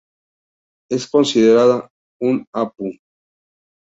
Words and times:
Es 0.97 1.05
considera 1.11 1.77
un 2.31 2.43
apu. 2.63 2.93